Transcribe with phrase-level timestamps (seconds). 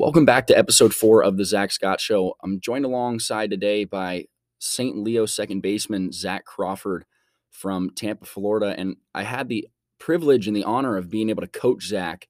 [0.00, 2.36] Welcome back to episode four of the Zach Scott Show.
[2.44, 4.26] I'm joined alongside today by
[4.60, 4.96] St.
[4.96, 7.04] Leo second baseman Zach Crawford
[7.50, 8.76] from Tampa, Florida.
[8.78, 9.66] And I had the
[9.98, 12.28] privilege and the honor of being able to coach Zach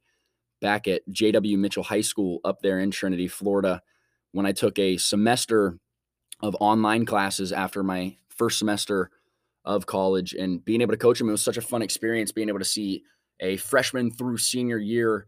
[0.62, 3.82] back at JW Mitchell High School up there in Trinity, Florida,
[4.32, 5.78] when I took a semester
[6.40, 9.10] of online classes after my first semester
[9.66, 10.32] of college.
[10.32, 12.64] And being able to coach him, it was such a fun experience being able to
[12.64, 13.02] see
[13.40, 15.26] a freshman through senior year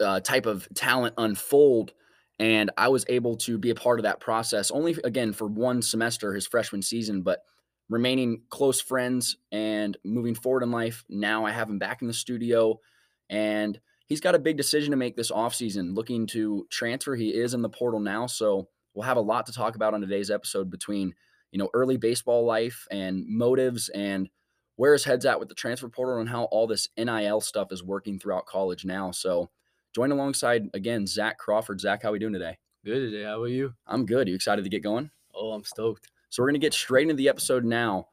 [0.00, 1.92] uh, type of talent unfold.
[2.38, 5.82] And I was able to be a part of that process only, again, for one
[5.82, 7.40] semester, his freshman season, but
[7.88, 11.04] remaining close friends and moving forward in life.
[11.08, 12.80] Now I have him back in the studio
[13.28, 17.14] and he's got a big decision to make this offseason, looking to transfer.
[17.14, 18.26] He is in the portal now.
[18.26, 21.14] So we'll have a lot to talk about on today's episode between,
[21.50, 24.28] you know, early baseball life and motives and
[24.76, 27.82] where his head's at with the transfer portal and how all this NIL stuff is
[27.82, 29.10] working throughout college now.
[29.10, 29.50] So
[29.94, 31.80] join alongside again, Zach Crawford.
[31.80, 32.58] Zach, how are we doing today?
[32.84, 33.24] Good today.
[33.24, 33.72] How are you?
[33.86, 34.28] I'm good.
[34.28, 35.10] You excited to get going?
[35.34, 36.10] Oh, I'm stoked.
[36.30, 38.08] So we're gonna get straight into the episode now.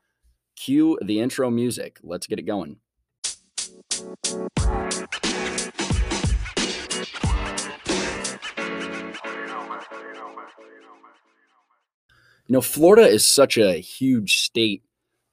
[0.56, 2.00] Cue the intro music.
[2.04, 2.78] Let's get it going.
[12.48, 14.84] You know, Florida is such a huge state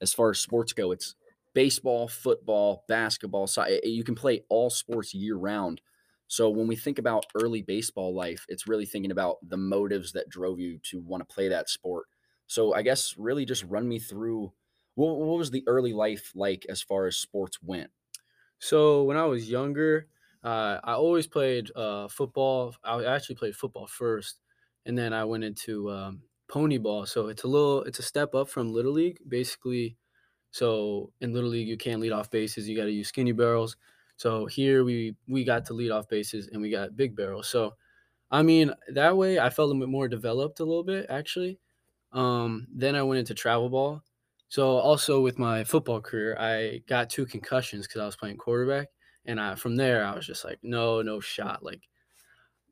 [0.00, 0.92] as far as sports go.
[0.92, 1.14] It's
[1.52, 3.48] baseball, football, basketball.
[3.48, 5.80] So eh, eh, you can play all sports year round.
[6.28, 10.28] So when we think about early baseball life, it's really thinking about the motives that
[10.28, 12.06] drove you to want to play that sport.
[12.46, 14.52] So I guess really just run me through
[14.94, 17.90] what, what was the early life like as far as sports went?
[18.58, 20.08] So when I was younger,
[20.42, 22.74] uh, I always played uh, football.
[22.84, 24.40] I actually played football first,
[24.84, 27.06] and then I went into um, pony ball.
[27.06, 29.96] So it's a little, it's a step up from little league, basically.
[30.50, 32.68] So in little league, you can't lead off bases.
[32.68, 33.76] You got to use skinny barrels.
[34.18, 37.48] So here we we got to lead off bases and we got big barrels.
[37.48, 37.76] So
[38.30, 41.60] I mean that way I felt a bit more developed a little bit actually.
[42.12, 44.02] Um, then I went into travel ball.
[44.48, 48.88] So also with my football career, I got two concussions because I was playing quarterback,
[49.26, 51.64] and I from there I was just like, no, no shot.
[51.64, 51.82] Like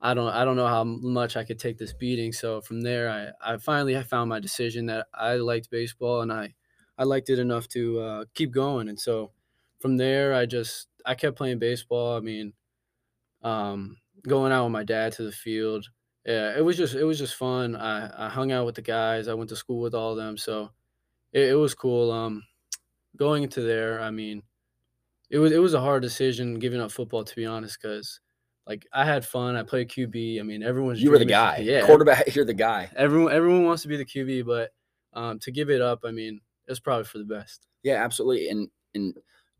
[0.01, 2.33] I don't I don't know how much I could take this beating.
[2.33, 6.33] So from there, I I finally I found my decision that I liked baseball and
[6.33, 6.55] I
[6.99, 8.89] I liked it enough to uh, keep going.
[8.89, 9.33] And so
[9.81, 12.17] from there, I just I kept playing baseball.
[12.17, 12.53] I mean,
[13.43, 13.97] um,
[14.27, 15.87] going out with my dad to the field.
[16.25, 17.77] Yeah, it was just it was just fun.
[17.77, 19.29] I, I hung out with the guys.
[19.29, 20.71] I went to school with all of them, so
[21.33, 22.11] it, it was cool.
[22.11, 22.43] Um,
[23.17, 24.43] going into there, I mean,
[25.31, 28.21] it was it was a hard decision giving up football to be honest, because
[28.67, 29.55] like I had fun.
[29.55, 30.41] I played QB.
[30.41, 31.59] I mean, everyone's you were the guy.
[31.59, 32.23] Yeah, quarterback.
[32.35, 32.91] You're the guy.
[32.97, 34.71] Everyone everyone wants to be the QB, but
[35.13, 37.67] um, to give it up, I mean, it's probably for the best.
[37.85, 38.49] Yeah, absolutely.
[38.49, 39.15] And and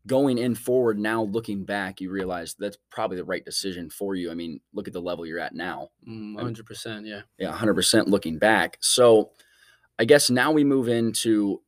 [0.07, 4.31] going in forward now looking back you realize that's probably the right decision for you.
[4.31, 5.89] I mean look at the level you're at now.
[6.07, 7.21] 100% mm, yeah.
[7.37, 8.77] Yeah 100% looking back.
[8.81, 9.31] So
[9.99, 11.61] i guess now we move into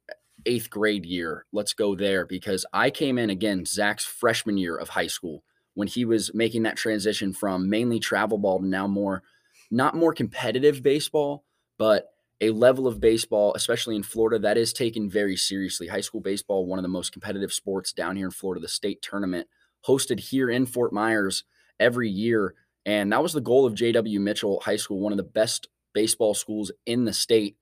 [0.45, 1.45] eighth grade year.
[1.51, 5.43] Let's go there because i came in again zach's freshman year of high school
[5.75, 9.23] when he was making that transition from mainly travel ball to now more
[9.71, 11.45] not more competitive baseball
[11.77, 12.09] but
[12.41, 15.87] a level of baseball, especially in Florida, that is taken very seriously.
[15.87, 19.01] High school baseball, one of the most competitive sports down here in Florida, the state
[19.01, 19.47] tournament
[19.87, 21.43] hosted here in Fort Myers
[21.79, 22.55] every year.
[22.85, 26.33] And that was the goal of JW Mitchell High School, one of the best baseball
[26.33, 27.57] schools in the state,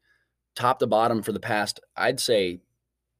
[0.56, 2.60] top to bottom for the past, I'd say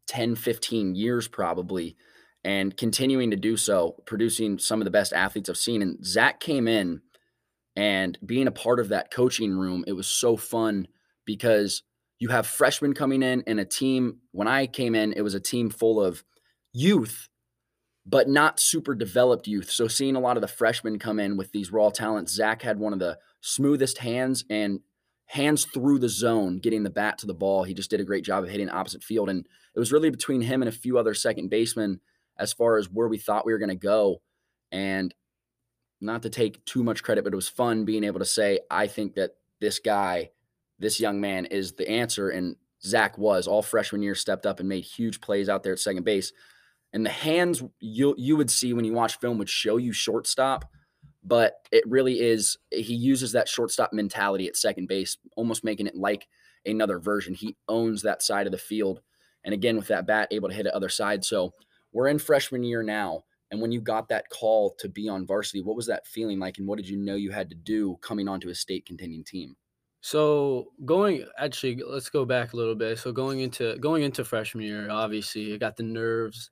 [0.08, 1.96] 10, 15 years probably,
[2.44, 5.82] and continuing to do so, producing some of the best athletes I've seen.
[5.82, 7.02] And Zach came in
[7.76, 10.88] and being a part of that coaching room, it was so fun
[11.28, 11.84] because
[12.18, 14.22] you have freshmen coming in and a team.
[14.32, 16.24] When I came in, it was a team full of
[16.74, 17.28] youth,
[18.06, 19.70] but not super developed youth.
[19.70, 22.80] So seeing a lot of the freshmen come in with these raw talents, Zach had
[22.80, 24.80] one of the smoothest hands and
[25.28, 27.64] hands through the zone, getting the bat to the ball.
[27.64, 29.30] He just did a great job of hitting opposite field.
[29.30, 29.46] And
[29.76, 32.00] it was really between him and a few other second basemen
[32.40, 34.22] as far as where we thought we were going to go.
[34.72, 35.14] And
[36.00, 38.88] not to take too much credit, but it was fun being able to say, I
[38.88, 40.30] think that this guy
[40.80, 42.30] this young man is the answer.
[42.30, 45.80] And Zach was all freshman year, stepped up and made huge plays out there at
[45.80, 46.32] second base.
[46.94, 50.66] And the hands you you would see when you watch film would show you shortstop,
[51.24, 55.96] but it really is he uses that shortstop mentality at second base, almost making it
[55.96, 56.28] like
[56.66, 57.34] another version.
[57.34, 59.02] He owns that side of the field.
[59.44, 61.26] And again, with that bat, able to hit it other side.
[61.26, 61.54] So
[61.92, 63.24] we're in freshman year now.
[63.50, 66.58] And when you got that call to be on varsity, what was that feeling like?
[66.58, 69.56] And what did you know you had to do coming onto a state contending team?
[70.02, 73.00] So going actually, let's go back a little bit.
[73.00, 76.52] So going into going into freshman year, obviously, I got the nerves.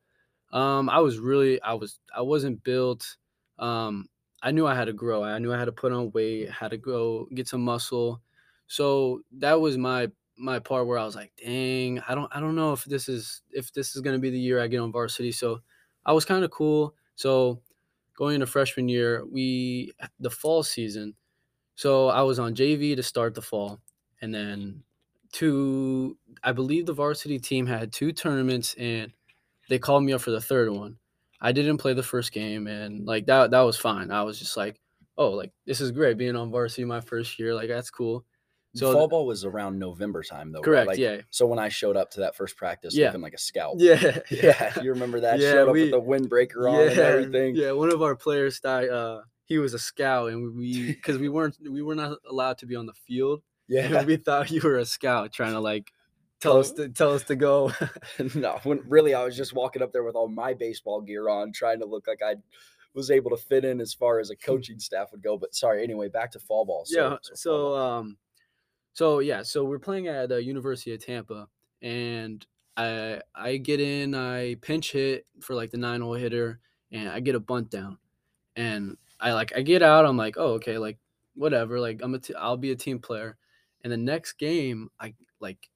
[0.52, 3.18] Um, I was really, I was, I wasn't built.
[3.60, 4.08] Um,
[4.42, 5.24] I knew I had to grow.
[5.24, 8.22] I knew I had to put on weight, had to go get some muscle.
[8.68, 12.56] So that was my my part where I was like, dang, I don't I don't
[12.56, 15.32] know if this is if this is gonna be the year I get on varsity.
[15.32, 15.62] So
[16.06, 16.96] I was kind of cool.
[17.16, 17.62] So
[18.18, 21.16] going into freshman year, we the fall season.
[21.76, 23.80] So I was on JV to start the fall,
[24.22, 24.84] and then
[25.32, 26.18] two.
[26.44, 29.12] I believe the varsity team had two tournaments, and
[29.70, 30.98] they called me up for the third one.
[31.42, 34.12] I didn't play the first game, and like that that was fine.
[34.12, 34.80] I was just like,
[35.18, 37.54] oh, like this is great being on varsity my first year.
[37.54, 38.26] Like that's cool.
[38.74, 40.60] So fall ball was around November time though.
[40.62, 40.88] Correct.
[40.88, 40.94] Right?
[40.94, 41.22] Like, yeah.
[41.30, 43.06] So when I showed up to that first practice, Yeah.
[43.08, 43.76] looking like a scout.
[43.80, 44.20] Yeah.
[44.30, 45.40] Yeah, you remember that?
[45.40, 47.56] Yeah, Showed up we- with the windbreaker on and everything.
[47.56, 51.30] Yeah, one of our players thought uh, he was a scout, and we because we
[51.30, 53.42] weren't we were not allowed to be on the field.
[53.68, 54.04] Yeah.
[54.04, 55.92] we thought you were a scout trying to like
[56.40, 57.72] tell us to tell us to go.
[58.36, 61.52] no, when really I was just walking up there with all my baseball gear on,
[61.52, 62.36] trying to look like I
[62.94, 65.38] was able to fit in as far as a coaching staff would go.
[65.38, 66.84] But sorry, anyway, back to fall ball.
[66.86, 67.18] So, yeah.
[67.34, 67.76] So ball.
[67.76, 68.18] um,
[68.94, 71.48] so yeah, so we're playing at the University of Tampa,
[71.82, 72.46] and
[72.78, 76.60] I I get in, I pinch hit for like the nine hole hitter,
[76.92, 77.98] and I get a bunt down,
[78.56, 80.98] and I like I get out, I'm like, oh okay, like
[81.36, 83.38] whatever, like I'm a t- I'll be a team player,
[83.84, 85.70] and the next game I like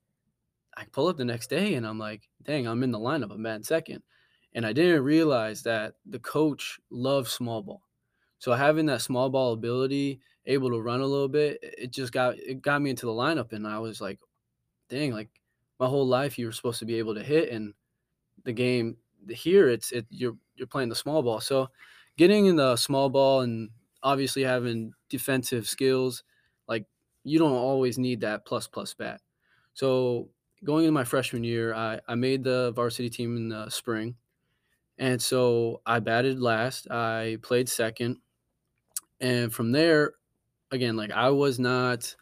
[0.77, 3.45] I pull up the next day, and I'm like, dang, I'm in the lineup, I'm
[3.45, 4.01] at second,
[4.53, 7.83] and I didn't realize that the coach loves small ball.
[8.39, 12.13] So having that small ball ability, able to run a little bit, it it just
[12.13, 14.19] got it got me into the lineup, and I was like,
[14.89, 15.29] dang, like
[15.79, 17.73] my whole life you were supposed to be able to hit, and
[18.45, 18.97] the game
[19.29, 21.41] here it's it you're you're playing the small ball.
[21.41, 21.69] So
[22.19, 23.69] getting in the small ball and
[24.03, 26.25] obviously having defensive skills,
[26.67, 26.85] like
[27.23, 29.21] you don't always need that plus plus bat.
[29.73, 30.27] So
[30.65, 34.15] going into my freshman year, I, I made the varsity team in the spring.
[34.97, 36.91] And so I batted last.
[36.91, 38.17] I played second.
[39.21, 40.15] And from there,
[40.71, 42.13] again, like I was not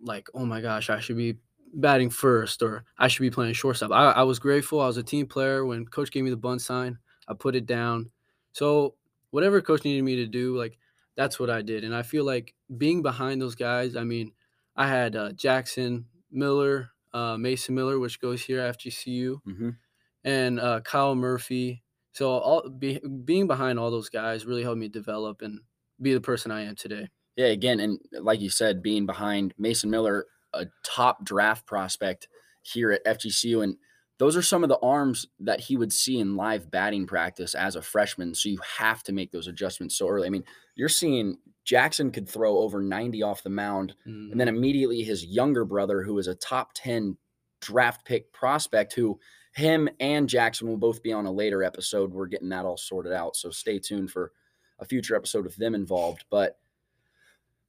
[0.00, 1.36] like, oh my gosh, I should be
[1.74, 3.90] batting first or I should be playing shortstop.
[3.90, 4.80] I, I was grateful.
[4.80, 5.66] I was a team player.
[5.66, 6.96] When coach gave me the bunt sign,
[7.26, 8.10] I put it down.
[8.52, 8.94] So
[9.30, 10.78] whatever coach needed me to do, like
[11.16, 11.84] that's what I did.
[11.84, 14.32] And I feel like being behind those guys, I mean,
[14.76, 19.76] I had uh, Jackson Miller, uh, Mason Miller, which goes here at FGCU, Mhm.
[20.24, 21.82] and uh, Kyle Murphy.
[22.12, 25.60] So all be, being behind all those guys really helped me develop and
[26.00, 27.08] be the person I am today.
[27.36, 32.28] Yeah, again, and like you said, being behind Mason Miller, a top draft prospect
[32.62, 33.76] here at FGCU, and
[34.20, 37.74] those are some of the arms that he would see in live batting practice as
[37.74, 38.34] a freshman.
[38.34, 40.26] So you have to make those adjustments so early.
[40.26, 40.44] I mean,
[40.74, 44.56] you're seeing Jackson could throw over 90 off the mound, and then mm-hmm.
[44.58, 47.16] immediately his younger brother, who is a top 10
[47.62, 49.18] draft pick prospect, who
[49.54, 52.12] him and Jackson will both be on a later episode.
[52.12, 53.36] We're getting that all sorted out.
[53.36, 54.32] So stay tuned for
[54.78, 56.26] a future episode with them involved.
[56.30, 56.58] But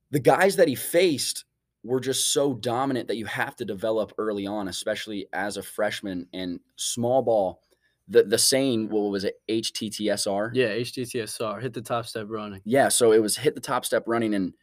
[0.09, 1.45] the guys that he faced
[1.83, 6.27] were just so dominant that you have to develop early on, especially as a freshman
[6.33, 7.61] and small ball.
[8.07, 10.51] The the saying, what was it, HTTSR?
[10.53, 12.61] yeah, HTTSR, hit the top step running.
[12.65, 14.53] Yeah, so it was hit the top step running, and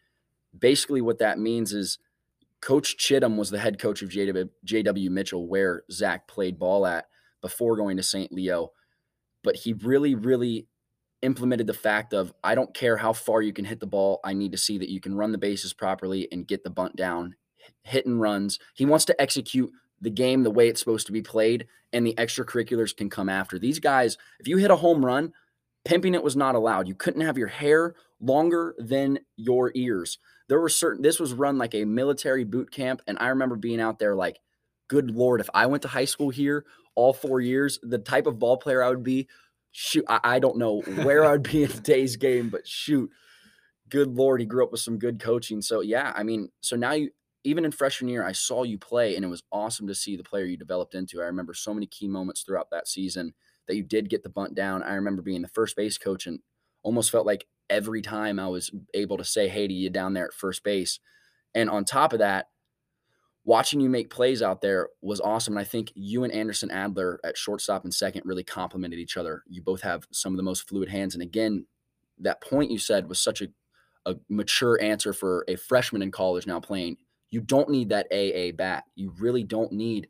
[0.59, 1.99] basically what that means is
[2.61, 7.07] Coach Chittum was the head coach of JW, JW Mitchell, where Zach played ball at
[7.41, 8.33] before going to St.
[8.33, 8.73] Leo.
[9.45, 10.67] But he really, really
[11.23, 14.21] implemented the fact of I don't care how far you can hit the ball.
[14.25, 16.97] I need to see that you can run the bases properly and get the bunt
[16.97, 17.35] down,
[17.83, 18.59] hit and runs.
[18.75, 19.71] He wants to execute
[20.01, 23.59] the game the way it's supposed to be played, and the extracurriculars can come after.
[23.59, 25.33] These guys, if you hit a home run,
[25.85, 26.87] pimping it was not allowed.
[26.87, 30.19] You couldn't have your hair longer than your ears.
[30.49, 33.81] There were certain this was run like a military boot camp, and I remember being
[33.81, 34.39] out there like,
[34.89, 38.39] good lord, if I went to high school here all four years, the type of
[38.39, 39.29] ball player I would be,
[39.81, 43.11] shoot, I, I don't know where I'd be in today's game, but shoot,
[43.89, 45.63] good lord, he grew up with some good coaching.
[45.63, 47.11] So yeah, I mean, so now you
[47.45, 50.25] even in freshman year, I saw you play, and it was awesome to see the
[50.25, 51.23] player you developed into.
[51.23, 53.33] I remember so many key moments throughout that season
[53.69, 54.83] that you did get the bunt down.
[54.83, 56.41] I remember being the first base coach and
[56.83, 60.27] almost felt like every time I was able to say hey to you down there
[60.27, 60.99] at first base.
[61.55, 62.47] And on top of that,
[63.49, 65.55] watching you make plays out there was awesome.
[65.55, 69.43] And I think you and Anderson Adler at shortstop and second really complemented each other.
[69.49, 71.15] You both have some of the most fluid hands.
[71.15, 71.65] And again,
[72.19, 73.49] that point you said was such a,
[74.05, 76.99] a mature answer for a freshman in college now playing.
[77.31, 78.85] You don't need that AA bat.
[78.97, 80.09] You really don't need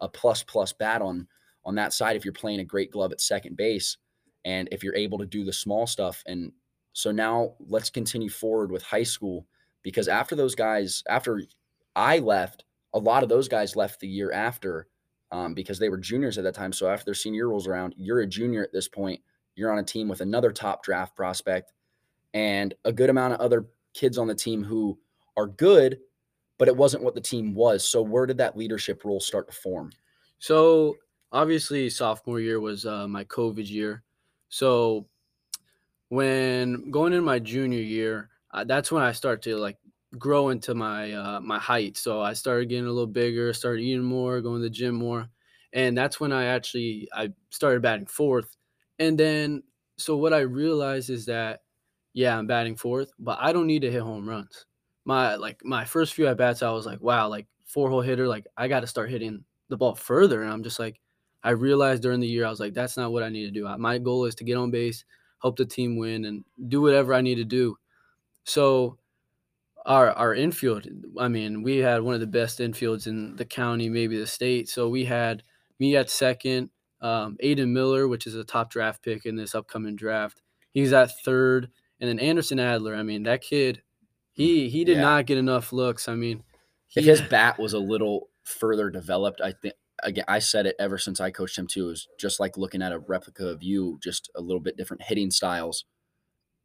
[0.00, 1.28] a plus plus bat on
[1.66, 3.98] on that side if you're playing a great glove at second base
[4.46, 6.22] and if you're able to do the small stuff.
[6.24, 6.52] And
[6.94, 9.46] so now let's continue forward with high school
[9.82, 11.42] because after those guys, after
[11.94, 12.64] I left,
[12.94, 14.88] a lot of those guys left the year after
[15.30, 16.72] um, because they were juniors at that time.
[16.72, 19.20] So after their senior rolls around, you're a junior at this point.
[19.54, 21.72] You're on a team with another top draft prospect,
[22.34, 24.98] and a good amount of other kids on the team who
[25.36, 25.98] are good,
[26.58, 27.86] but it wasn't what the team was.
[27.86, 29.90] So where did that leadership role start to form?
[30.38, 30.96] So
[31.32, 34.02] obviously, sophomore year was uh, my COVID year.
[34.48, 35.06] So
[36.08, 39.76] when going into my junior year, uh, that's when I start to like
[40.16, 41.96] grow into my uh, my height.
[41.96, 45.28] So I started getting a little bigger, started eating more, going to the gym more,
[45.72, 48.56] and that's when I actually I started batting fourth.
[48.98, 49.62] And then
[49.98, 51.62] so what I realized is that
[52.14, 54.66] yeah, I'm batting fourth, but I don't need to hit home runs.
[55.04, 58.26] My like my first few at bats, I was like, wow, like four hole hitter,
[58.28, 60.42] like I got to start hitting the ball further.
[60.42, 61.00] And I'm just like,
[61.42, 63.68] I realized during the year, I was like, that's not what I need to do.
[63.78, 65.04] My goal is to get on base,
[65.42, 67.76] help the team win, and do whatever I need to do.
[68.44, 68.97] So
[69.86, 70.86] our our infield,
[71.18, 74.68] I mean, we had one of the best infields in the county, maybe the state.
[74.68, 75.42] So we had
[75.78, 76.70] me at second,
[77.00, 80.42] um, Aidan Miller, which is a top draft pick in this upcoming draft.
[80.72, 81.70] He's at third,
[82.00, 82.94] and then Anderson Adler.
[82.94, 83.82] I mean, that kid,
[84.32, 85.02] he he did yeah.
[85.02, 86.08] not get enough looks.
[86.08, 86.42] I mean,
[86.86, 90.76] he, if his bat was a little further developed, I think again, I said it
[90.78, 91.86] ever since I coached him too.
[91.86, 95.02] It was just like looking at a replica of you, just a little bit different
[95.02, 95.84] hitting styles.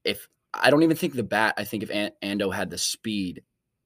[0.04, 3.44] If I don't even think the bat, I think if Ando had the speed,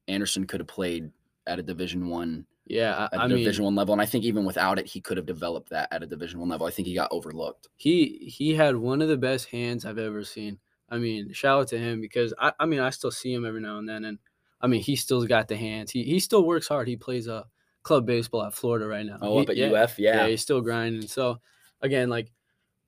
[0.07, 1.11] Anderson could have played
[1.45, 2.45] at a Division One.
[2.65, 5.17] Yeah, at a I Division One level, and I think even without it, he could
[5.17, 6.67] have developed that at a Division One level.
[6.67, 7.69] I think he got overlooked.
[7.77, 10.59] He he had one of the best hands I've ever seen.
[10.89, 13.61] I mean, shout out to him because I, I mean I still see him every
[13.61, 14.19] now and then, and
[14.59, 15.91] I mean he still got the hands.
[15.91, 16.89] He he still works hard.
[16.89, 17.45] He plays a
[17.83, 19.17] club baseball at Florida right now.
[19.21, 20.23] Oh, up at yeah, UF, yeah.
[20.23, 21.07] Yeah, he's still grinding.
[21.07, 21.39] So
[21.81, 22.31] again, like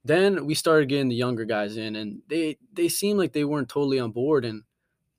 [0.10, 3.70] then we started getting the younger guys in and they they seemed like they weren't
[3.70, 4.46] totally on board.
[4.46, 4.64] And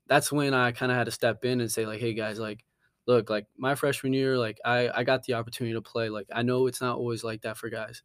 [0.07, 2.65] that's when I kind of had to step in and say, like, hey guys, like,
[3.07, 6.09] look, like my freshman year, like I, I got the opportunity to play.
[6.09, 8.03] Like I know it's not always like that for guys.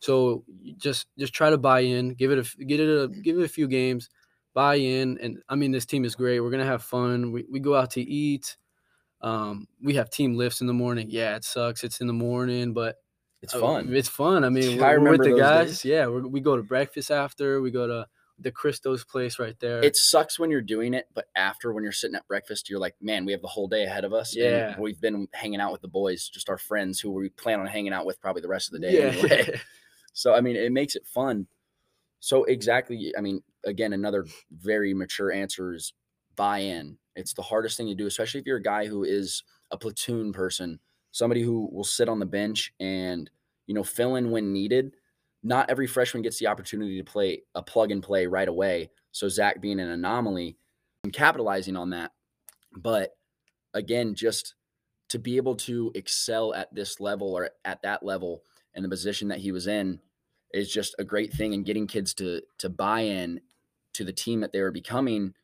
[0.00, 0.44] So
[0.78, 3.48] just just try to buy in, give it a get it a give it a
[3.48, 4.10] few games,
[4.54, 6.40] buy in, and I mean this team is great.
[6.40, 7.32] We're gonna have fun.
[7.32, 8.56] We we go out to eat.
[9.20, 11.08] Um, we have team lifts in the morning.
[11.10, 11.84] Yeah, it sucks.
[11.84, 12.96] It's in the morning, but
[13.42, 13.88] it's fun.
[13.88, 14.44] Uh, it's fun.
[14.44, 15.82] I mean, we're, we're with the guys.
[15.82, 15.84] Days.
[15.84, 17.60] Yeah, we go to breakfast after.
[17.60, 18.06] We go to
[18.38, 19.82] the Christos place right there.
[19.84, 22.94] It sucks when you're doing it, but after when you're sitting at breakfast, you're like,
[23.00, 24.34] man, we have the whole day ahead of us.
[24.34, 27.66] Yeah, we've been hanging out with the boys, just our friends who we plan on
[27.66, 28.98] hanging out with probably the rest of the day.
[28.98, 29.10] Yeah.
[29.10, 29.60] Anyway.
[30.12, 31.46] so I mean, it makes it fun.
[32.20, 35.92] So exactly, I mean, again, another very mature answer is
[36.36, 36.98] buy in.
[37.16, 40.32] It's the hardest thing to do, especially if you're a guy who is a platoon
[40.32, 40.78] person,
[41.12, 43.30] somebody who will sit on the bench and,
[43.66, 44.96] you know, fill in when needed.
[45.44, 48.90] Not every freshman gets the opportunity to play a plug and play right away.
[49.12, 50.56] So Zach being an anomaly
[51.04, 52.12] and capitalizing on that.
[52.76, 53.16] But
[53.74, 54.54] again, just
[55.10, 58.42] to be able to excel at this level or at that level
[58.74, 60.00] and the position that he was in
[60.52, 63.40] is just a great thing and getting kids to to buy in
[63.94, 65.34] to the team that they were becoming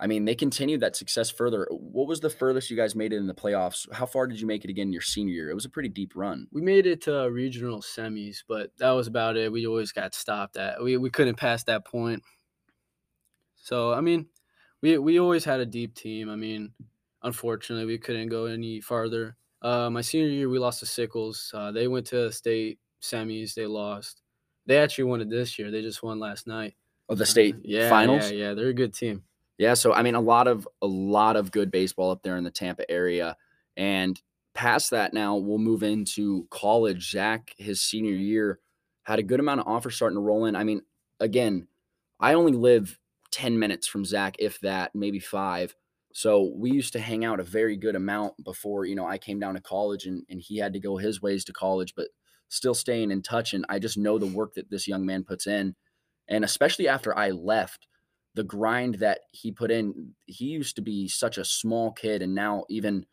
[0.00, 1.68] I mean, they continued that success further.
[1.70, 3.86] What was the furthest you guys made it in the playoffs?
[3.92, 5.50] How far did you make it again your senior year?
[5.50, 6.46] It was a pretty deep run.
[6.52, 9.52] We made it to regional semis, but that was about it.
[9.52, 10.82] We always got stopped at.
[10.82, 12.22] We we couldn't pass that point.
[13.56, 14.26] So I mean,
[14.80, 16.30] we we always had a deep team.
[16.30, 16.72] I mean,
[17.22, 19.36] unfortunately, we couldn't go any farther.
[19.60, 21.50] Uh, my senior year, we lost to Sickles.
[21.52, 23.52] Uh, they went to state semis.
[23.52, 24.22] They lost.
[24.64, 25.70] They actually won it this year.
[25.70, 26.74] They just won last night.
[27.10, 28.30] Oh, the state uh, yeah, finals.
[28.30, 29.24] Yeah, yeah, they're a good team.
[29.60, 32.44] Yeah, so I mean, a lot of a lot of good baseball up there in
[32.44, 33.36] the Tampa area,
[33.76, 34.18] and
[34.54, 37.10] past that, now we'll move into college.
[37.10, 38.58] Zach, his senior year,
[39.02, 40.56] had a good amount of offers starting to roll in.
[40.56, 40.80] I mean,
[41.20, 41.68] again,
[42.18, 42.98] I only live
[43.32, 45.74] ten minutes from Zach, if that, maybe five.
[46.14, 49.40] So we used to hang out a very good amount before you know I came
[49.40, 52.08] down to college, and and he had to go his ways to college, but
[52.48, 53.52] still staying in touch.
[53.52, 55.74] And I just know the work that this young man puts in,
[56.28, 57.88] and especially after I left
[58.34, 60.14] the grind that he put in.
[60.26, 63.06] He used to be such a small kid, and now even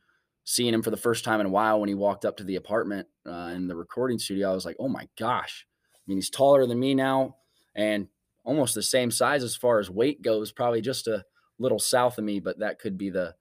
[0.43, 2.55] seeing him for the first time in a while when he walked up to the
[2.55, 5.67] apartment uh, in the recording studio, I was like, oh my gosh.
[5.93, 7.35] I mean, he's taller than me now
[7.75, 8.07] and
[8.45, 11.25] almost the same size as far as weight goes, probably just a
[11.59, 13.35] little south of me, but that could be the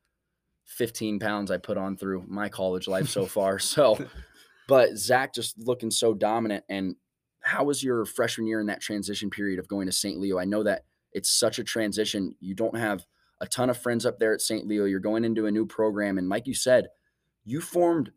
[0.64, 3.59] 15 pounds I put on through my college life so far.
[3.66, 4.04] So,
[4.66, 6.64] but Zach just looking so dominant.
[6.68, 6.97] And
[7.40, 10.18] how was your freshman year in that transition period of going to St.
[10.18, 10.40] Leo?
[10.40, 10.83] I know that
[11.16, 12.35] it's such a transition.
[12.40, 13.06] You don't have
[13.40, 14.66] a ton of friends up there at St.
[14.66, 14.85] Leo.
[14.85, 16.18] You're going into a new program.
[16.18, 16.88] And like you said,
[17.42, 18.12] you formed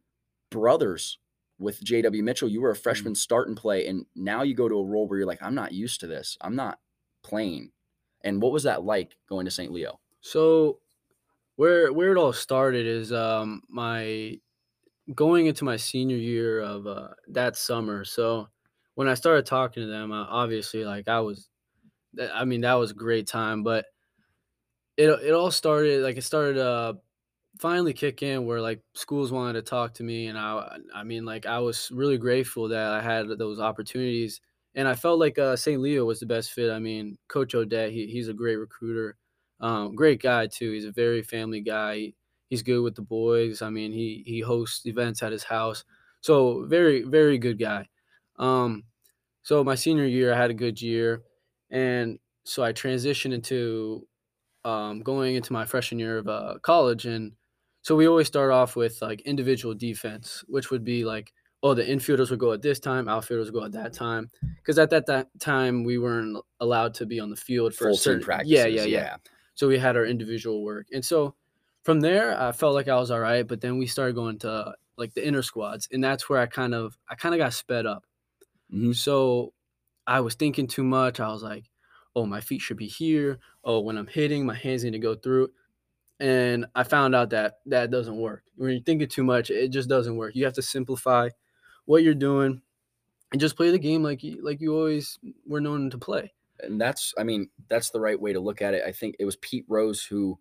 [0.49, 1.17] brothers
[1.57, 2.49] with JW Mitchell.
[2.49, 2.81] You were a mm-hmm.
[2.81, 3.87] freshman start and play.
[3.87, 6.37] And now you go to a role where you're like, I'm not used to this.
[6.41, 6.79] I'm not
[7.23, 7.71] playing.
[8.21, 9.71] And what was that like going to St.
[9.71, 10.01] Leo?
[10.19, 10.79] So
[11.55, 14.39] where where it all started is um my
[15.15, 18.03] going into my senior year of uh, that summer.
[18.03, 18.49] So
[18.95, 21.48] when I started talking to them, uh, obviously like I was
[22.33, 23.63] I mean, that was a great time.
[23.63, 23.85] But
[24.97, 26.93] it it all started like it started uh
[27.59, 31.25] finally kick in where like schools wanted to talk to me and I I mean
[31.25, 34.41] like I was really grateful that I had those opportunities
[34.75, 35.81] and I felt like uh, St.
[35.81, 36.71] Leo was the best fit.
[36.71, 39.17] I mean, Coach Odette, he, he's a great recruiter,
[39.59, 40.71] um, great guy too.
[40.71, 41.95] He's a very family guy.
[41.95, 42.15] He,
[42.49, 43.61] he's good with the boys.
[43.63, 45.83] I mean, he he hosts events at his house,
[46.21, 47.89] so very very good guy.
[48.37, 48.85] Um,
[49.43, 51.23] so my senior year, I had a good year,
[51.69, 54.07] and so I transitioned into
[54.65, 57.33] um, going into my freshman year of uh, college, and
[57.81, 61.33] so we always start off with like individual defense, which would be like,
[61.63, 64.77] oh, the infielders would go at this time, outfielders would go at that time, because
[64.79, 68.19] at that, that time we weren't allowed to be on the field for Full certain
[68.21, 68.53] team practices.
[68.53, 69.17] Yeah, yeah, yeah.
[69.55, 71.35] So we had our individual work, and so
[71.83, 73.47] from there, I felt like I was all right.
[73.47, 76.73] But then we started going to like the inner squads, and that's where I kind
[76.75, 78.05] of I kind of got sped up.
[78.73, 78.95] Mhm.
[78.95, 79.53] So
[80.09, 81.19] I was thinking too much.
[81.19, 81.69] I was like,
[82.15, 83.39] oh, my feet should be here.
[83.63, 85.49] Oh, when I'm hitting, my hands need to go through.
[86.19, 88.43] And I found out that that doesn't work.
[88.57, 90.35] When you're thinking too much, it just doesn't work.
[90.35, 91.29] You have to simplify
[91.85, 92.61] what you're doing
[93.31, 96.33] and just play the game like you like you always were known to play.
[96.61, 99.25] and that's i mean that's the right way to look at it i think it
[99.25, 100.37] was pete rose who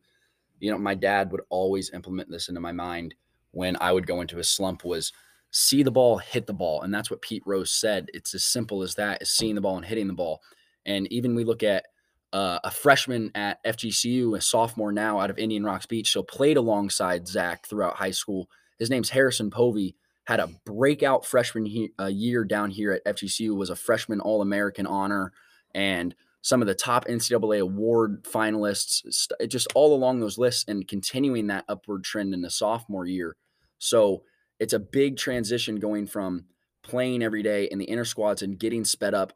[0.60, 3.14] you know my dad would always implement this into my mind
[3.52, 5.12] when i would go into a slump was
[5.50, 8.82] see the ball hit the ball and that's what pete rose said it's as simple
[8.82, 10.42] as that is seeing the ball and hitting the ball
[10.84, 11.86] and even we look at
[12.34, 16.58] uh, a freshman at fgcu a sophomore now out of indian rocks beach so played
[16.58, 22.06] alongside zach throughout high school his name's harrison povey had a breakout freshman he- uh,
[22.06, 25.32] year down here at fgcu was a freshman all-american honor
[25.74, 30.86] and some of the top NCAA award finalists, st- just all along those lists, and
[30.86, 33.36] continuing that upward trend in the sophomore year.
[33.78, 34.22] So
[34.60, 36.46] it's a big transition going from
[36.82, 39.32] playing every day in the inner squads and getting sped up.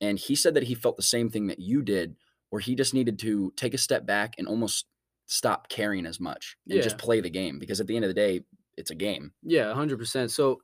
[0.00, 2.16] And he said that he felt the same thing that you did,
[2.50, 4.86] where he just needed to take a step back and almost
[5.26, 8.14] stop caring as much and just play the game because at the end of the
[8.14, 8.40] day,
[8.76, 9.32] it's a game.
[9.42, 10.30] Yeah, hundred percent.
[10.30, 10.60] So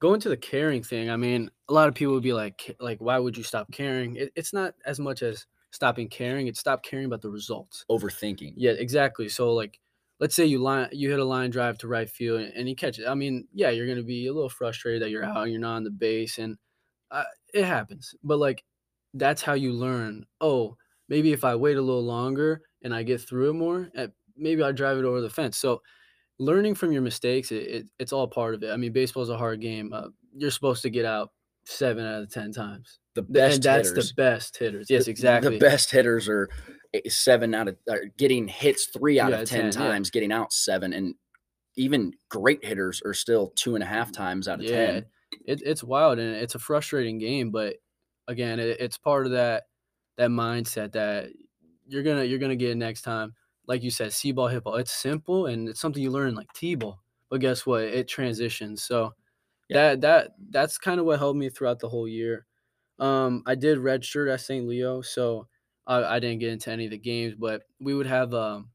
[0.00, 3.00] going to the caring thing, I mean, a lot of people would be like, like,
[3.00, 4.16] why would you stop caring?
[4.16, 7.84] It, it's not as much as stopping caring; it's stop caring about the results.
[7.90, 8.54] Overthinking.
[8.56, 9.28] Yeah, exactly.
[9.28, 9.78] So like,
[10.20, 12.98] let's say you line you hit a line drive to right field and, you catch
[12.98, 13.06] it.
[13.06, 15.76] I mean, yeah, you're gonna be a little frustrated that you're out and you're not
[15.76, 16.56] on the base, and
[17.10, 18.14] uh, it happens.
[18.22, 18.64] But like,
[19.14, 20.26] that's how you learn.
[20.40, 20.76] Oh,
[21.08, 24.62] maybe if I wait a little longer and I get through it more, eh, maybe
[24.62, 25.56] I drive it over the fence.
[25.56, 25.82] So
[26.38, 28.70] learning from your mistakes, it, it, it's all part of it.
[28.70, 29.92] I mean, baseball is a hard game.
[29.92, 31.30] Uh, you're supposed to get out
[31.66, 34.08] seven out of ten times, The best and that's hitters.
[34.08, 34.86] the best hitters.
[34.90, 35.54] Yes, exactly.
[35.54, 36.48] The best hitters are
[37.08, 37.76] seven out of
[38.16, 39.88] getting hits three out Three of out of 10, 10, yeah.
[39.88, 41.14] times, getting out seven, and
[41.76, 45.06] even great hitters are still two and a half times out of yeah, ten.
[45.46, 47.76] it, it's wild and it's a frustrating game, but
[48.28, 49.64] again, it, it's part of that
[50.16, 51.30] that mindset that
[51.86, 53.34] you're gonna you're gonna get it next time.
[53.66, 54.76] Like you said, See ball, hit ball.
[54.76, 57.02] It's simple and it's something you learn like t ball.
[57.30, 57.82] But guess what?
[57.82, 58.82] It transitions.
[58.82, 59.14] So
[59.68, 59.94] Yeah.
[59.96, 62.46] that that that's kind of what helped me throughout the whole year.
[62.98, 64.66] Um, I did redshirt at St.
[64.68, 65.48] Leo, so
[65.86, 68.72] I, I didn't get into any of the games, but we would have um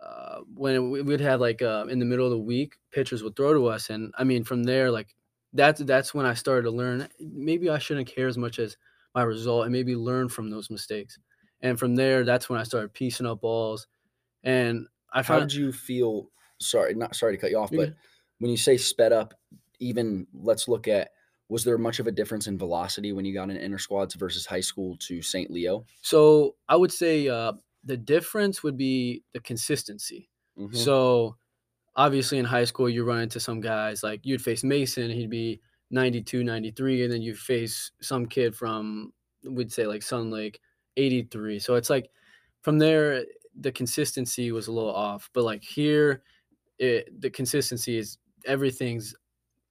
[0.00, 3.36] uh, when we would have like uh, in the middle of the week, pitchers would
[3.36, 5.14] throw to us, and I mean from there, like
[5.52, 7.08] that's that's when I started to learn.
[7.20, 8.76] Maybe I shouldn't care as much as
[9.14, 11.18] my result, and maybe learn from those mistakes.
[11.60, 13.86] And from there, that's when I started piecing up balls,
[14.44, 16.30] and I How found did you feel?
[16.60, 17.94] Sorry, not sorry to cut you off, but
[18.38, 19.34] when you say sped up,
[19.78, 21.12] even let's look at
[21.52, 24.46] was there much of a difference in velocity when you got in inner squads versus
[24.46, 25.50] high school to St.
[25.50, 25.84] Leo?
[26.00, 27.52] so I would say uh,
[27.84, 30.30] the difference would be the consistency.
[30.58, 30.74] Mhm.
[30.74, 31.36] So
[31.94, 35.60] obviously in high school you run into some guys like you'd face Mason, he'd be
[35.90, 39.12] 92, 93 and then you face some kid from
[39.44, 40.56] we'd say like Sunlake
[40.96, 41.58] 83.
[41.58, 42.08] So it's like
[42.62, 43.24] from there
[43.60, 46.22] the consistency was a little off, but like here
[46.78, 49.14] it the consistency is everything's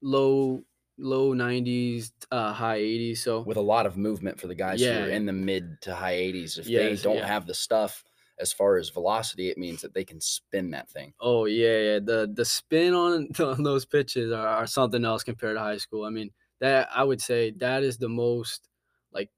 [0.03, 0.63] low
[1.01, 3.23] low 90s, uh high 80s.
[3.23, 5.95] So with a lot of movement for the guys who are in the mid to
[5.95, 6.57] high 80s.
[6.57, 7.27] If Yes, they don't yeah.
[7.27, 8.03] have the stuff
[8.39, 11.13] as far as velocity, it means that they can spin that thing.
[11.19, 11.99] Oh yeah, yeah.
[11.99, 16.05] The the spin on, on those pitches are, are something else compared to high school.
[16.05, 18.69] I mean, that I would say that is the most
[19.11, 19.29] like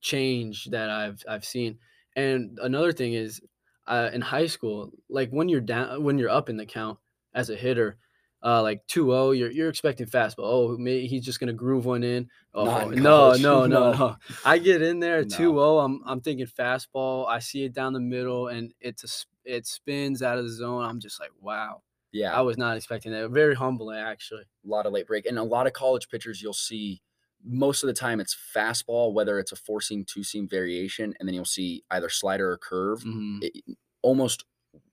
[0.00, 1.78] change that I've I've seen.
[2.16, 3.40] And another thing is,
[3.86, 6.98] uh, in high school, like when you're down, when you're up in the count
[7.34, 7.98] as a hitter,
[8.42, 10.34] uh, like 2-0, you're you're expecting fastball.
[10.44, 12.28] Oh, may, he's just gonna groove one in.
[12.54, 14.16] Oh no, no, no, No.
[14.44, 15.28] I get in there No.
[15.36, 15.84] 2-0.
[15.84, 17.28] I'm I'm thinking fastball.
[17.28, 20.84] I see it down the middle, and it's a it spins out of the zone.
[20.84, 21.82] I'm just like, wow.
[22.12, 23.30] Yeah, I was not expecting that.
[23.30, 24.42] Very humbling, actually.
[24.42, 25.26] a lot of late break.
[25.26, 27.00] And a lot of college pitchers, you'll see
[27.44, 31.28] most of the time it's fastball, whether it's a four seam, two seam variation, and
[31.28, 33.00] then you'll see either slider or curve.
[33.04, 33.38] Mhm.
[33.42, 34.44] It- almost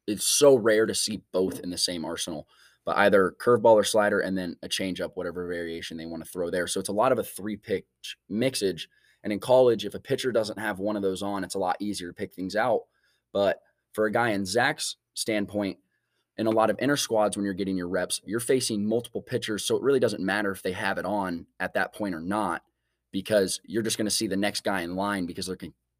[0.05, 2.47] it's so rare to see both in the same arsenal,
[2.87, 6.49] but either curveball or slider and then a changeup, whatever variation they want to throw
[6.49, 6.67] there.
[6.67, 7.83] So it's a lot of a three pitch
[8.31, 8.83] mixage.
[9.25, 11.75] And in college, if a pitcher doesn't have one of those on, it's a lot
[11.81, 12.83] easier to pick things out.
[13.33, 13.59] But
[13.91, 15.79] for a guy in Zach's standpoint,
[16.37, 19.65] in a lot of inner squads, when you're getting your reps, you're facing multiple pitchers.
[19.65, 22.61] So it really doesn't matter if they have it on at that point or not,
[23.11, 25.57] because you're just going to see the next guy in line because they're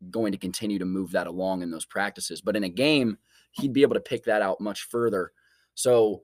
[0.10, 2.40] going to continue to move that along in those practices.
[2.40, 3.18] But in a game,
[3.52, 5.34] he'd be able to pick that out much further.
[5.74, 6.22] So,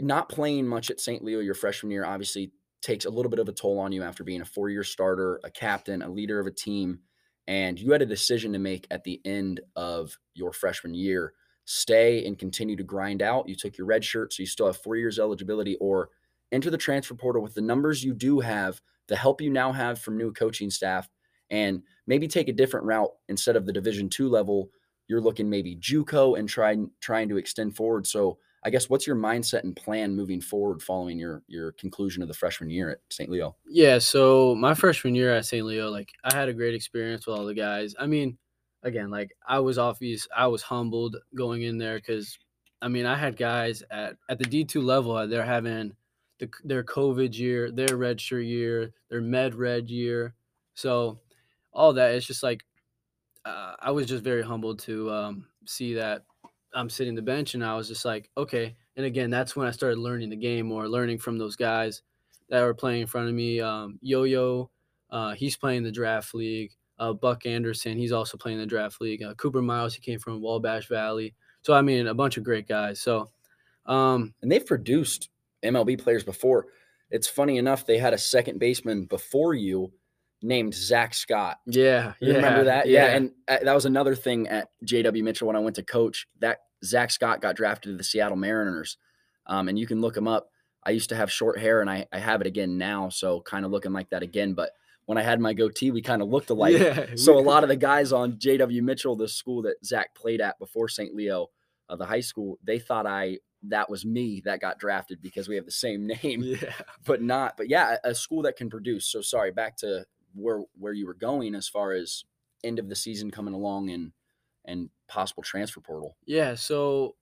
[0.00, 1.24] not playing much at St.
[1.24, 4.22] Leo your freshman year obviously takes a little bit of a toll on you after
[4.22, 7.00] being a four year starter, a captain, a leader of a team.
[7.46, 11.32] And you had a decision to make at the end of your freshman year
[11.64, 13.48] stay and continue to grind out.
[13.48, 16.10] You took your red shirt, so you still have four years eligibility, or
[16.52, 19.98] enter the transfer portal with the numbers you do have, the help you now have
[19.98, 21.08] from new coaching staff,
[21.50, 24.70] and maybe take a different route instead of the Division two level.
[25.08, 28.06] You're looking maybe JUCO and trying trying to extend forward.
[28.06, 32.28] So I guess what's your mindset and plan moving forward following your your conclusion of
[32.28, 33.30] the freshman year at St.
[33.30, 33.56] Leo?
[33.66, 35.64] Yeah, so my freshman year at St.
[35.64, 37.94] Leo, like I had a great experience with all the guys.
[37.98, 38.36] I mean,
[38.82, 42.38] again, like I was obvious, I was humbled going in there because,
[42.82, 45.94] I mean, I had guys at at the D two level, they're having
[46.38, 50.34] the, their COVID year, their redshirt year, their med red year,
[50.74, 51.20] so
[51.72, 52.14] all that.
[52.14, 52.64] It's just like
[53.44, 56.24] uh, I was just very humbled to um, see that
[56.74, 58.76] I'm sitting the bench, and I was just like, okay.
[58.96, 62.02] And again, that's when I started learning the game or learning from those guys
[62.48, 63.60] that were playing in front of me.
[63.60, 64.70] Um, Yo Yo,
[65.10, 66.72] uh, he's playing the draft league.
[66.98, 69.22] Uh, Buck Anderson, he's also playing the draft league.
[69.22, 71.34] Uh, Cooper Miles, he came from Wabash Valley.
[71.62, 73.00] So I mean, a bunch of great guys.
[73.00, 73.30] So,
[73.86, 75.30] um, and they've produced
[75.62, 76.66] MLB players before.
[77.10, 79.92] It's funny enough, they had a second baseman before you
[80.42, 81.58] named Zach Scott.
[81.66, 82.88] Yeah, you yeah, remember that?
[82.88, 83.06] Yeah.
[83.06, 86.26] yeah, and uh, that was another thing at JW Mitchell when I went to coach.
[86.40, 88.96] That Zach Scott got drafted to the Seattle Mariners,
[89.46, 90.50] um, and you can look him up.
[90.84, 93.64] I used to have short hair, and I, I have it again now, so kind
[93.64, 94.54] of looking like that again.
[94.54, 94.70] But
[95.06, 96.78] when I had my goatee, we kind of looked alike.
[96.78, 100.40] Yeah, so a lot of the guys on JW Mitchell, the school that Zach played
[100.40, 101.14] at before St.
[101.14, 101.48] Leo,
[101.88, 105.56] uh, the high school, they thought I that was me that got drafted because we
[105.56, 106.42] have the same name.
[106.42, 106.72] Yeah,
[107.04, 107.56] but not.
[107.56, 109.10] But yeah, a school that can produce.
[109.10, 110.04] So sorry, back to
[110.38, 112.24] where where you were going as far as
[112.64, 114.12] end of the season coming along and
[114.64, 116.16] and possible transfer portal.
[116.26, 117.16] Yeah, so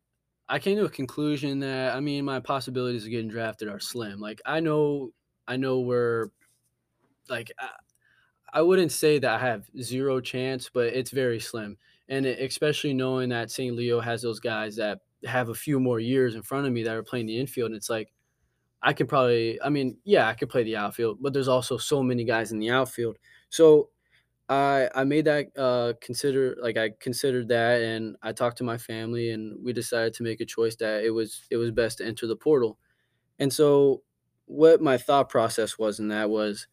[0.48, 4.20] I came to a conclusion that I mean my possibilities of getting drafted are slim.
[4.20, 5.10] Like I know
[5.46, 6.28] I know we're
[7.28, 7.70] like I,
[8.52, 11.76] I wouldn't say that I have zero chance, but it's very slim.
[12.08, 13.74] And especially knowing that St.
[13.74, 16.94] Leo has those guys that have a few more years in front of me that
[16.94, 18.12] are playing the infield, and it's like
[18.86, 22.04] I could probably, I mean, yeah, I could play the outfield, but there's also so
[22.04, 23.18] many guys in the outfield.
[23.50, 23.90] So
[24.48, 28.78] I I made that uh consider like I considered that and I talked to my
[28.78, 32.06] family and we decided to make a choice that it was it was best to
[32.06, 32.78] enter the portal.
[33.40, 34.02] And so
[34.46, 36.68] what my thought process was in that was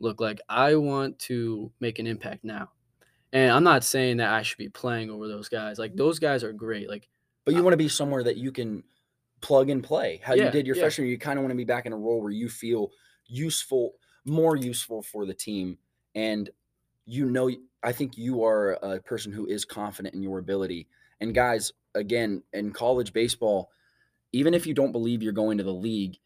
[0.00, 2.72] look like I want to make an impact now.
[3.32, 5.78] And I'm not saying that I should be playing over those guys.
[5.78, 6.88] Like those guys are great.
[6.88, 7.08] Like
[7.44, 8.82] but you want to be somewhere that you can
[9.42, 10.20] plug and play.
[10.22, 10.82] How yeah, you did your yeah.
[10.82, 12.90] freshman year, you kind of want to be back in a role where you feel
[13.26, 13.92] useful,
[14.24, 15.76] more useful for the team
[16.14, 16.50] and
[17.04, 17.50] you know,
[17.82, 20.88] I think you are a person who is confident in your ability.
[21.20, 23.70] And guys, again, in college baseball,
[24.32, 26.18] even if you don't believe you're going to the league,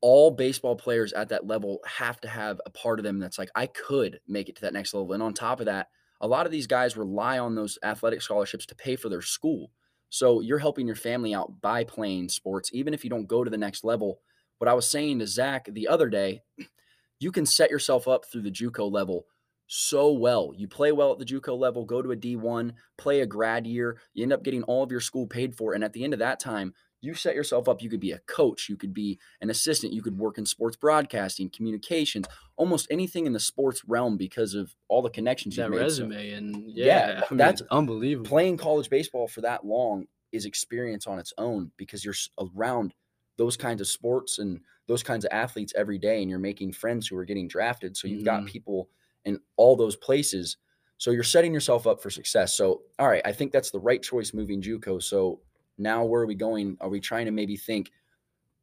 [0.00, 3.50] all baseball players at that level have to have a part of them that's like,
[3.54, 5.12] I could make it to that next level.
[5.12, 5.88] And on top of that,
[6.20, 9.70] a lot of these guys rely on those athletic scholarships to pay for their school.
[10.12, 13.50] So you're helping your family out by playing sports, even if you don't go to
[13.50, 14.20] the next level.
[14.58, 16.42] What I was saying to Zach the other day,
[17.18, 19.24] you can set yourself up through the JUCO level
[19.68, 20.52] so well.
[20.54, 24.02] You play well at the JUCO level, go to a D1, play a grad year,
[24.12, 25.72] you end up getting all of your school paid for.
[25.72, 27.82] And at the end of that time, you set yourself up.
[27.82, 30.76] You could be a coach, you could be an assistant, you could work in sports
[30.76, 35.80] broadcasting, communications, almost anything in the sports realm because of all the connections that made.
[35.80, 38.28] resume and yeah, yeah I mean, that's unbelievable.
[38.28, 42.94] Playing college baseball for that long is experience on its own because you're around
[43.36, 47.08] those kinds of sports and those kinds of athletes every day and you're making friends
[47.08, 47.96] who are getting drafted.
[47.96, 48.44] So you've mm-hmm.
[48.44, 48.88] got people
[49.24, 50.56] in all those places.
[50.98, 52.56] So you're setting yourself up for success.
[52.56, 55.02] So, all right, I think that's the right choice moving JUCO.
[55.02, 55.40] So
[55.78, 56.76] now where are we going?
[56.80, 57.90] Are we trying to maybe think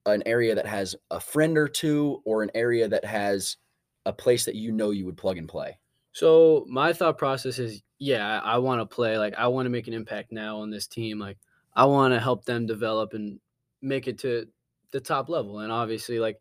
[0.05, 3.57] an area that has a friend or two or an area that has
[4.05, 5.77] a place that you know you would plug and play?
[6.11, 9.17] So my thought process is, yeah, I, want to play.
[9.17, 11.19] Like I want to make an impact now on this team.
[11.19, 11.37] Like
[11.75, 13.39] I want to help them develop and
[13.81, 14.47] make it to
[14.91, 15.59] the top level.
[15.59, 16.39] And obviously, like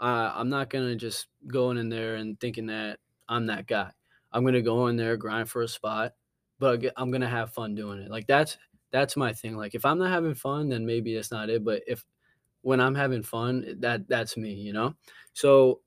[0.00, 2.98] I'm not gonna just going in there and thinking that
[3.28, 3.90] I'm that guy.
[4.32, 6.12] I'm gonna go in there, grind for a spot,
[6.58, 8.10] but I'm gonna have fun doing it.
[8.10, 8.58] Like that's
[8.94, 9.56] that's my thing.
[9.56, 11.64] Like if I'm not having fun, then maybe it's not it.
[11.64, 12.04] But if
[12.62, 14.94] when I'm having fun, that that's me, you know.
[15.32, 15.80] So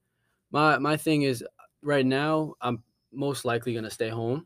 [0.51, 1.41] my my thing is
[1.81, 4.45] right now I'm most likely gonna stay home,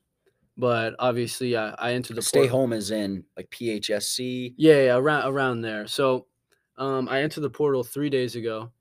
[0.57, 4.53] but obviously I, I entered the Stay home is in like PHSC.
[4.57, 5.87] Yeah, yeah, around around there.
[5.87, 6.27] So
[6.77, 8.71] um, I entered the portal three days ago,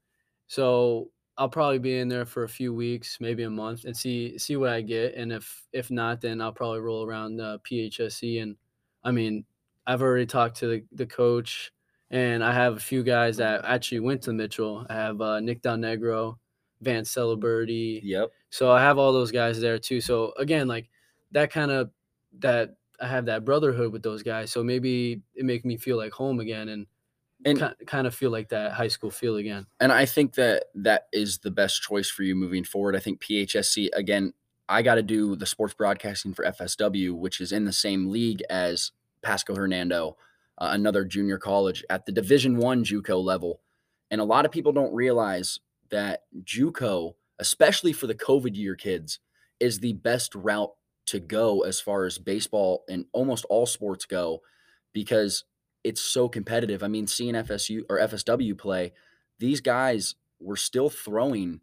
[0.46, 4.36] so I'll probably be in there for a few weeks, maybe a month, and see
[4.36, 5.14] see what I get.
[5.14, 8.42] And if if not, then I'll probably roll around uh, PHSC.
[8.42, 8.56] And
[9.02, 9.46] I mean,
[9.90, 11.72] I've already talked to the, the coach,
[12.10, 14.86] and I have a few guys that actually went to Mitchell.
[14.88, 16.36] I have uh, Nick Del Negro,
[16.80, 18.00] Van Celebrity.
[18.04, 18.30] Yep.
[18.50, 20.00] So I have all those guys there too.
[20.00, 20.88] So again, like
[21.32, 21.90] that kind of
[22.38, 24.52] that I have that brotherhood with those guys.
[24.52, 26.86] So maybe it make me feel like home again and
[27.44, 29.66] And kind of feel like that high school feel again.
[29.80, 32.94] and I think that that is the best choice for you moving forward.
[32.94, 34.34] I think PHSC again.
[34.68, 38.40] I got to do the sports broadcasting for FSW, which is in the same league
[38.48, 40.16] as Pasco Hernando,
[40.58, 43.60] uh, another junior college at the Division One JUCO level.
[44.10, 49.18] And a lot of people don't realize that JUCO, especially for the COVID year kids,
[49.58, 50.72] is the best route
[51.06, 54.40] to go as far as baseball and almost all sports go,
[54.92, 55.44] because
[55.84, 56.82] it's so competitive.
[56.82, 58.92] I mean, seeing FSU or FSW play,
[59.38, 61.60] these guys were still throwing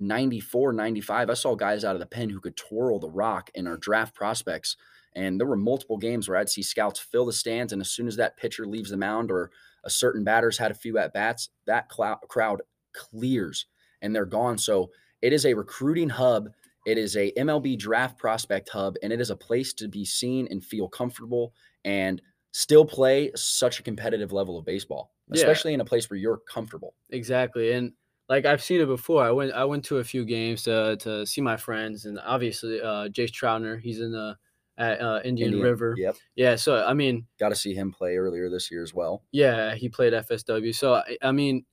[0.00, 1.30] 94, 95.
[1.30, 4.14] I saw guys out of the pen who could twirl the rock in our draft
[4.14, 4.76] prospects.
[5.14, 7.72] And there were multiple games where I'd see scouts fill the stands.
[7.72, 9.50] And as soon as that pitcher leaves the mound or
[9.84, 13.66] a certain batter's had a few at bats, that clou- crowd clears
[14.02, 14.58] and they're gone.
[14.58, 14.90] So
[15.22, 16.50] it is a recruiting hub.
[16.86, 20.48] It is a MLB draft prospect hub, and it is a place to be seen
[20.50, 21.52] and feel comfortable
[21.84, 25.36] and still play such a competitive level of baseball, Yeah.
[25.40, 26.94] especially in a place where you're comfortable.
[27.10, 27.72] Exactly.
[27.72, 27.92] And
[28.28, 29.22] like I've seen it before.
[29.22, 32.80] I went I went to a few games to to see my friends and obviously
[32.80, 34.36] uh Jace Troutner, he's in the
[34.80, 35.94] at uh, Indian, Indian- River.
[35.96, 36.16] Yep.
[36.34, 39.22] Yeah, so I mean, Got to see him play earlier this year as well.
[39.30, 40.74] yeah, he played FSW.
[40.74, 41.64] So I, I mean,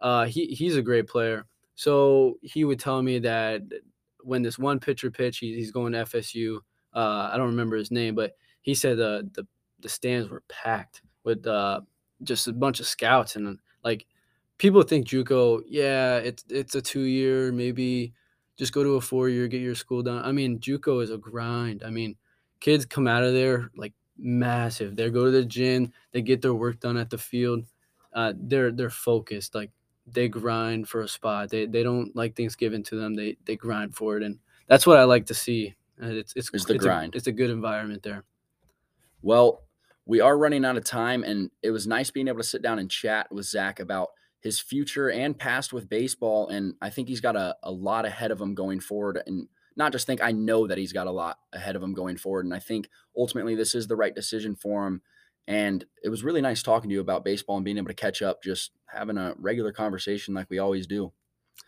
[0.00, 1.46] uh he he's a great player.
[1.74, 3.62] So he would tell me that
[4.22, 6.58] when this one pitcher pitch, he, he's going to FSU.
[6.92, 9.46] Uh I don't remember his name, but he said uh, the
[9.80, 11.80] the stands were packed with uh
[12.24, 14.06] just a bunch of scouts and like
[14.58, 18.12] people think JUCO, yeah, it's it's a two year, maybe
[18.58, 20.24] just go to a four year, get your school done.
[20.24, 21.82] I mean, JUCO is a grind.
[21.84, 22.16] I mean,
[22.60, 24.96] kids come out of there like massive.
[24.96, 27.64] They go to the gym, they get their work done at the field.
[28.12, 29.54] Uh, they're they're focused.
[29.54, 29.70] Like
[30.06, 31.50] they grind for a spot.
[31.50, 33.14] They they don't like things given to them.
[33.14, 34.38] They they grind for it, and
[34.68, 35.74] that's what I like to see.
[35.98, 37.14] And it's it's Is the it's grind.
[37.14, 38.24] A, it's a good environment there.
[39.22, 39.62] Well,
[40.06, 42.78] we are running out of time, and it was nice being able to sit down
[42.78, 46.48] and chat with Zach about his future and past with baseball.
[46.48, 49.20] And I think he's got a, a lot ahead of him going forward.
[49.26, 52.16] And not just think, I know that he's got a lot ahead of him going
[52.16, 52.44] forward.
[52.44, 55.02] And I think ultimately this is the right decision for him.
[55.46, 58.22] And it was really nice talking to you about baseball and being able to catch
[58.22, 61.12] up, just having a regular conversation like we always do.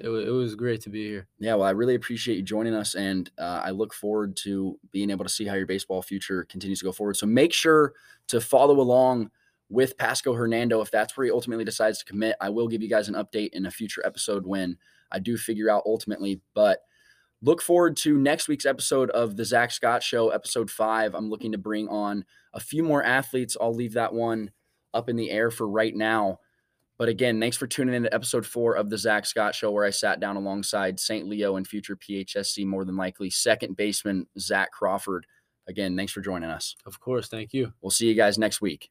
[0.01, 1.29] It, wa- it was great to be here.
[1.39, 5.11] Yeah, well, I really appreciate you joining us, and uh, I look forward to being
[5.11, 7.17] able to see how your baseball future continues to go forward.
[7.17, 7.95] So make sure
[8.29, 9.31] to follow along
[9.71, 12.37] with Pasco Hernando if that's where he ultimately decides to commit.
[12.41, 14.79] I will give you guys an update in a future episode when
[15.11, 16.41] I do figure out ultimately.
[16.55, 16.81] But
[17.43, 21.15] look forward to next week's episode of the Zach Scott Show, episode five.
[21.15, 22.25] I'm looking to bring on
[22.55, 23.57] a few more athletes.
[23.61, 24.51] I'll leave that one
[24.95, 26.39] up in the air for right now.
[26.99, 29.85] But again, thanks for tuning in to episode four of the Zach Scott Show, where
[29.85, 31.29] I sat down alongside St.
[31.29, 35.25] Leo and future PHSC, more than likely, second baseman Zach Crawford.
[35.69, 36.75] Again, thanks for joining us.
[36.87, 37.73] Of course, thank you.
[37.81, 38.91] We'll see you guys next week.